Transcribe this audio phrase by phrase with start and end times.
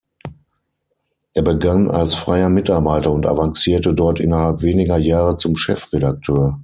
[1.35, 6.59] Er begann als freier Mitarbeiter und avancierte dort innerhalb weniger Jahre zum Chefredakteur.